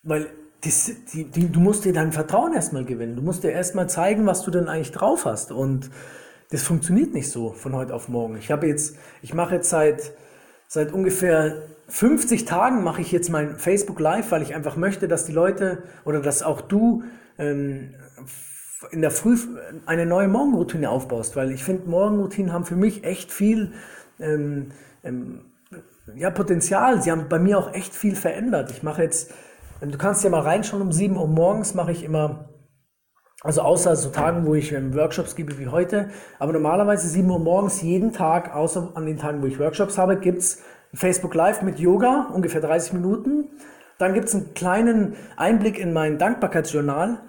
weil 0.03 0.29
das, 0.63 0.91
die, 1.13 1.25
die, 1.25 1.51
du 1.51 1.59
musst 1.59 1.85
dir 1.85 1.93
dein 1.93 2.11
Vertrauen 2.11 2.53
erstmal 2.53 2.85
gewinnen. 2.85 3.15
Du 3.15 3.21
musst 3.21 3.43
dir 3.43 3.51
erstmal 3.51 3.89
zeigen, 3.89 4.25
was 4.25 4.43
du 4.43 4.51
denn 4.51 4.67
eigentlich 4.67 4.91
drauf 4.91 5.25
hast. 5.25 5.51
Und 5.51 5.89
das 6.51 6.63
funktioniert 6.63 7.13
nicht 7.13 7.29
so 7.29 7.51
von 7.51 7.75
heute 7.75 7.93
auf 7.93 8.07
morgen. 8.07 8.37
Ich 8.37 8.51
habe 8.51 8.67
jetzt, 8.67 8.95
ich 9.21 9.33
mache 9.33 9.55
jetzt 9.55 9.69
seit, 9.69 10.13
seit 10.67 10.93
ungefähr 10.93 11.63
50 11.89 12.45
Tagen 12.45 12.83
mache 12.83 13.01
ich 13.01 13.11
jetzt 13.11 13.29
mein 13.29 13.57
Facebook 13.57 13.99
Live, 13.99 14.31
weil 14.31 14.41
ich 14.41 14.55
einfach 14.55 14.77
möchte, 14.77 15.07
dass 15.07 15.25
die 15.25 15.33
Leute 15.33 15.83
oder 16.05 16.21
dass 16.21 16.43
auch 16.43 16.61
du 16.61 17.03
ähm, 17.37 17.95
in 18.91 19.01
der 19.01 19.11
Früh 19.11 19.37
eine 19.85 20.05
neue 20.05 20.27
Morgenroutine 20.27 20.89
aufbaust, 20.89 21.35
weil 21.35 21.51
ich 21.51 21.63
finde, 21.63 21.89
Morgenroutinen 21.89 22.53
haben 22.53 22.65
für 22.65 22.75
mich 22.75 23.03
echt 23.03 23.31
viel 23.31 23.73
ähm, 24.19 24.69
ähm, 25.03 25.52
ja, 26.15 26.29
Potenzial. 26.29 27.01
Sie 27.01 27.11
haben 27.11 27.29
bei 27.29 27.39
mir 27.39 27.57
auch 27.57 27.73
echt 27.73 27.93
viel 27.93 28.15
verändert. 28.15 28.71
Ich 28.71 28.83
mache 28.83 29.03
jetzt, 29.03 29.33
du 29.81 29.97
kannst 29.97 30.23
ja 30.23 30.29
mal 30.29 30.41
reinschauen, 30.41 30.81
um 30.81 30.91
7 30.91 31.15
Uhr 31.15 31.27
morgens 31.27 31.73
mache 31.73 31.91
ich 31.91 32.03
immer, 32.03 32.49
also 33.41 33.61
außer 33.61 33.95
so 33.95 34.09
Tagen, 34.09 34.45
wo 34.45 34.53
ich 34.55 34.71
ähm, 34.71 34.93
Workshops 34.95 35.35
gebe 35.35 35.57
wie 35.57 35.67
heute, 35.67 36.09
aber 36.39 36.53
normalerweise 36.53 37.07
7 37.07 37.29
Uhr 37.29 37.39
morgens 37.39 37.81
jeden 37.81 38.13
Tag, 38.13 38.53
außer 38.53 38.91
an 38.95 39.05
den 39.05 39.17
Tagen, 39.17 39.41
wo 39.41 39.47
ich 39.47 39.59
Workshops 39.59 39.97
habe, 39.97 40.17
gibt's 40.17 40.61
Facebook 40.93 41.33
Live 41.33 41.61
mit 41.61 41.79
Yoga, 41.79 42.29
ungefähr 42.33 42.61
30 42.61 42.93
Minuten. 42.93 43.49
Dann 43.97 44.13
gibt's 44.13 44.35
einen 44.35 44.53
kleinen 44.53 45.15
Einblick 45.37 45.79
in 45.79 45.93
mein 45.93 46.17
Dankbarkeitsjournal, 46.17 47.21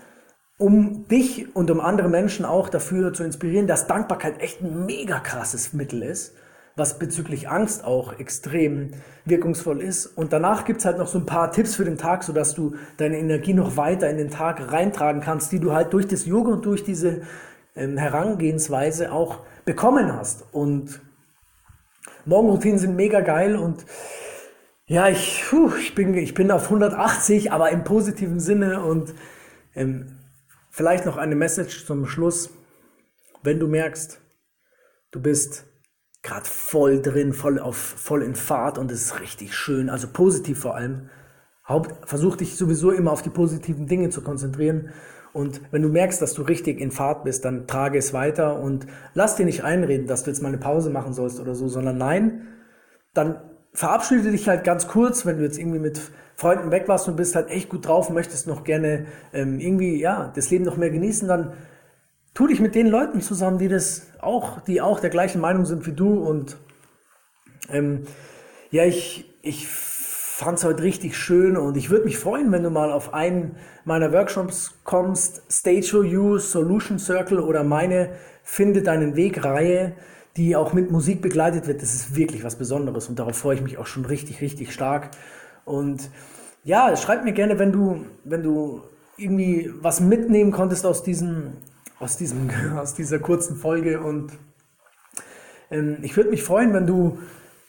um 0.59 1.07
dich 1.09 1.54
und 1.54 1.71
um 1.71 1.81
andere 1.81 2.09
Menschen 2.09 2.45
auch 2.45 2.69
dafür 2.69 3.12
zu 3.12 3.23
inspirieren, 3.23 3.66
dass 3.66 3.87
Dankbarkeit 3.87 4.40
echt 4.40 4.61
ein 4.61 4.87
mega 4.87 5.21
krasses 5.21 5.73
Mittel 5.73 6.02
ist 6.02 6.35
was 6.76 6.99
bezüglich 6.99 7.49
Angst 7.49 7.85
auch 7.85 8.19
extrem 8.19 8.90
wirkungsvoll 9.25 9.81
ist. 9.81 10.07
Und 10.07 10.33
danach 10.33 10.64
gibt's 10.64 10.85
halt 10.85 10.99
noch 10.99 11.07
so 11.07 11.19
ein 11.19 11.26
paar 11.26 11.52
Tipps 11.52 11.76
für 11.76 11.85
den 11.85 11.99
Tag, 11.99 12.25
sodass 12.25 12.54
du 12.54 12.75
deine 12.97 13.19
Energie 13.19 13.54
noch 13.54 13.76
weiter 13.76 14.11
in 14.11 14.16
den 14.16 14.31
Tag 14.31 14.73
reintragen 14.73 15.21
kannst, 15.21 15.52
die 15.52 15.61
du 15.61 15.73
halt 15.73 15.93
durch 15.93 16.09
das 16.09 16.26
Yoga 16.26 16.52
und 16.52 16.64
durch 16.64 16.83
diese 16.83 17.23
ähm, 17.76 17.97
Herangehensweise 17.97 19.12
auch 19.12 19.40
bekommen 19.64 20.12
hast. 20.12 20.45
Und 20.52 21.00
Morgenroutinen 22.25 22.78
sind 22.78 22.97
mega 22.97 23.21
geil 23.21 23.57
und 23.57 23.85
ja, 24.87 25.09
ich, 25.09 25.45
puh, 25.49 25.73
ich, 25.78 25.95
bin, 25.95 26.14
ich 26.14 26.35
bin 26.35 26.50
auf 26.50 26.64
180, 26.64 27.52
aber 27.52 27.71
im 27.71 27.85
positiven 27.85 28.38
Sinne 28.38 28.85
und 28.85 29.14
ähm, 29.75 30.19
vielleicht 30.71 31.07
noch 31.07 31.16
eine 31.16 31.37
Message 31.37 31.87
zum 31.87 32.07
Schluss. 32.07 32.50
Wenn 33.43 33.61
du 33.61 33.66
merkst, 33.66 34.21
du 35.11 35.23
bist 35.23 35.64
gerade 36.25 36.47
voll 36.47 37.00
drin, 37.00 37.33
voll 37.33 37.61
auf, 37.61 37.76
voll 37.76 38.23
in 38.23 38.35
Fahrt 38.35 38.78
und 38.78 38.90
es 38.90 39.02
ist 39.02 39.21
richtig 39.21 39.54
schön, 39.54 39.90
also 39.90 40.09
positiv 40.12 40.59
vor 40.59 40.75
allem. 40.75 41.11
Haupt, 41.69 42.09
versuch 42.09 42.37
dich 42.37 42.57
sowieso 42.57 42.90
immer 42.90 43.12
auf 43.12 43.23
die 43.23 43.31
positiven 43.31 43.87
Dinge 43.87 44.09
zu 44.09 44.23
konzentrieren. 44.23 44.90
Und 45.33 45.61
wenn 45.71 45.83
du 45.83 45.88
merkst, 45.88 46.21
dass 46.21 46.35
du 46.35 46.43
richtig 46.43 46.81
in 46.81 46.90
Fahrt 46.90 47.25
bist, 47.25 47.45
dann 47.45 47.66
trage 47.66 47.99
es 47.99 48.12
weiter 48.12 48.59
und 48.59 48.87
lass 49.14 49.37
dir 49.37 49.45
nicht 49.45 49.64
einreden, 49.64 50.07
dass 50.07 50.25
du 50.25 50.31
jetzt 50.31 50.43
mal 50.43 50.49
eine 50.49 50.59
Pause 50.59 50.90
machen 50.90 51.12
sollst 51.12 51.40
oder 51.40 51.54
so, 51.54 51.69
sondern 51.69 51.99
nein, 51.99 52.49
dann 53.14 53.40
verabschiede 53.73 54.31
dich 54.31 54.49
halt 54.49 54.64
ganz 54.64 54.88
kurz, 54.88 55.26
wenn 55.26 55.38
du 55.38 55.45
jetzt 55.45 55.59
irgendwie 55.59 55.78
mit 55.78 56.00
Freunden 56.37 56.71
weg 56.71 56.88
warst 56.88 57.09
und 57.09 57.16
bist 57.16 57.35
halt 57.35 57.50
echt 57.50 57.69
gut 57.69 57.87
drauf, 57.87 58.11
möchtest 58.11 58.47
noch 58.47 58.64
gerne 58.64 59.07
ähm, 59.33 59.59
irgendwie 59.59 60.00
ja 60.00 60.33
das 60.35 60.50
Leben 60.50 60.64
noch 60.64 60.76
mehr 60.76 60.90
genießen, 60.90 61.28
dann 61.28 61.52
tu 62.35 62.47
dich 62.47 62.61
mit 62.61 62.75
den 62.75 62.88
Leuten 62.88 63.21
zusammen, 63.21 63.59
die 63.59 63.69
das 63.69 64.09
auch, 64.21 64.61
die 64.61 64.81
auch 64.81 65.00
der 65.00 65.11
gleichen 65.11 65.41
Meinung 65.41 65.64
sind 65.64 65.87
wie 65.87 65.93
du 65.93 66.19
und 66.19 66.57
ähm, 67.69 68.03
ja, 68.71 68.85
ich, 68.85 69.33
ich 69.43 69.67
fand 69.69 70.59
es 70.59 70.64
heute 70.64 70.83
richtig 70.83 71.17
schön 71.17 71.57
und 71.57 71.76
ich 71.76 71.91
würde 71.91 72.05
mich 72.05 72.19
freuen, 72.19 72.50
wenn 72.50 72.64
du 72.64 72.71
mal 72.71 72.91
auf 72.91 73.14
einen 73.14 73.55
meiner 73.85 74.12
Workshops 74.12 74.81
kommst, 74.83 75.43
Stage 75.50 75.87
for 75.88 76.05
You, 76.05 76.38
Solution 76.38 76.99
Circle 76.99 77.38
oder 77.38 77.62
meine 77.62 78.11
Finde 78.43 78.83
deinen 78.83 79.14
Weg 79.14 79.45
Reihe, 79.45 79.95
die 80.37 80.57
auch 80.57 80.73
mit 80.73 80.91
Musik 80.91 81.23
begleitet 81.23 81.69
wird. 81.69 81.83
Das 81.83 81.95
ist 81.95 82.17
wirklich 82.17 82.43
was 82.43 82.57
Besonderes 82.57 83.09
und 83.09 83.19
darauf 83.19 83.38
freue 83.38 83.55
ich 83.55 83.62
mich 83.62 83.79
auch 83.79 83.87
schon 83.87 84.05
richtig, 84.05 84.41
richtig 84.41 84.73
stark. 84.73 85.11
Und 85.64 86.11
ja, 86.64 86.97
schreib 86.97 87.25
mir 87.25 87.33
gerne, 87.33 87.61
wenn 87.61 87.71
du, 87.71 88.05
wenn 88.25 88.43
du 88.43 88.83
irgendwie 89.17 89.73
was 89.81 90.00
mitnehmen 90.00 90.50
konntest 90.50 90.85
aus 90.85 91.05
diesem, 91.05 91.59
aus 91.98 92.16
diesem, 92.16 92.50
aus 92.76 92.94
dieser 92.94 93.18
kurzen 93.18 93.56
Folge 93.56 94.00
und 94.00 94.32
ähm, 95.70 95.98
ich 96.02 96.16
würde 96.16 96.30
mich 96.30 96.42
freuen, 96.42 96.72
wenn 96.74 96.86
du 96.86 97.18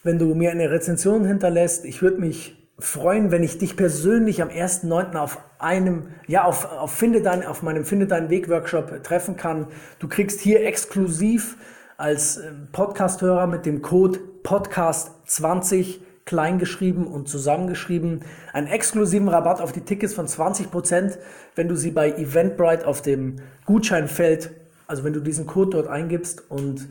wenn 0.05 0.19
du 0.19 0.35
mir 0.35 0.51
eine 0.51 0.69
Rezension 0.69 1.25
hinterlässt. 1.25 1.83
Ich 1.83 2.03
würde 2.03 2.21
mich 2.21 2.55
freuen, 2.77 3.31
wenn 3.31 3.41
ich 3.41 3.57
dich 3.57 3.75
persönlich 3.75 4.41
am 4.41 4.49
1.9. 4.49 5.15
auf 5.15 5.39
einem, 5.57 6.09
ja, 6.27 6.43
auf, 6.43 6.71
auf, 6.71 6.91
Finde 6.91 7.21
dein, 7.21 7.43
auf 7.43 7.63
meinem 7.63 7.85
Finde 7.85 8.05
deinen 8.05 8.29
Weg 8.29 8.47
Workshop 8.47 9.03
treffen 9.03 9.35
kann. 9.35 9.67
Du 9.97 10.07
kriegst 10.07 10.41
hier 10.41 10.63
exklusiv 10.63 11.57
als 11.97 12.37
ähm, 12.37 12.67
Podcast-Hörer 12.71 13.47
mit 13.47 13.65
dem 13.65 13.81
Code 13.81 14.19
Podcast20 14.43 16.01
kleingeschrieben 16.25 17.05
und 17.05 17.29
zusammengeschrieben. 17.29 18.21
Einen 18.51 18.67
exklusiven 18.67 19.27
Rabatt 19.27 19.61
auf 19.61 19.71
die 19.71 19.81
Tickets 19.81 20.13
von 20.13 20.27
20%, 20.27 21.17
wenn 21.55 21.67
du 21.67 21.75
sie 21.75 21.91
bei 21.91 22.11
Eventbrite 22.11 22.87
auf 22.87 23.01
dem 23.01 23.37
Gutscheinfeld, 23.65 24.51
also 24.87 25.03
wenn 25.03 25.13
du 25.13 25.19
diesen 25.19 25.45
Code 25.45 25.71
dort 25.71 25.87
eingibst. 25.87 26.49
Und 26.49 26.87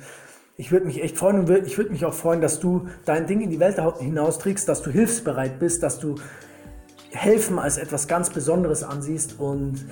ich 0.56 0.70
würde 0.70 0.86
mich 0.86 1.02
echt 1.02 1.16
freuen 1.16 1.40
und 1.40 1.50
ich 1.66 1.76
würde 1.76 1.90
mich 1.90 2.04
auch 2.04 2.14
freuen, 2.14 2.40
dass 2.40 2.60
du 2.60 2.88
dein 3.04 3.26
Ding 3.26 3.40
in 3.40 3.50
die 3.50 3.58
Welt 3.58 3.80
hinausträgst, 3.98 4.68
dass 4.68 4.82
du 4.82 4.90
hilfsbereit 4.90 5.58
bist, 5.58 5.82
dass 5.82 5.98
du 5.98 6.14
helfen 7.10 7.58
als 7.58 7.76
etwas 7.76 8.06
ganz 8.06 8.30
Besonderes 8.30 8.84
ansiehst. 8.84 9.40
Und 9.40 9.84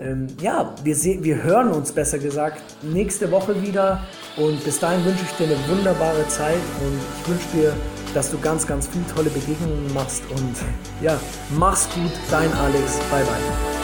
ähm, 0.00 0.28
ja, 0.40 0.74
wir, 0.82 0.96
wir 1.22 1.42
hören 1.42 1.68
uns 1.68 1.92
besser 1.92 2.18
gesagt 2.18 2.62
nächste 2.82 3.30
Woche 3.30 3.60
wieder. 3.62 4.02
Und 4.36 4.62
bis 4.64 4.78
dahin 4.78 5.04
wünsche 5.04 5.24
ich 5.24 5.32
dir 5.32 5.44
eine 5.54 5.68
wunderbare 5.68 6.26
Zeit. 6.28 6.60
Und 6.80 6.98
ich 7.20 7.28
wünsche 7.28 7.48
dir, 7.54 7.72
dass 8.14 8.30
du 8.30 8.38
ganz, 8.38 8.66
ganz 8.66 8.88
viele 8.88 9.06
tolle 9.14 9.30
Begegnungen 9.30 9.92
machst. 9.92 10.22
Und 10.30 10.56
ja, 11.02 11.18
mach's 11.50 11.88
gut, 11.94 12.12
dein 12.30 12.52
Alex, 12.54 12.98
bye 13.10 13.24
bye. 13.24 13.79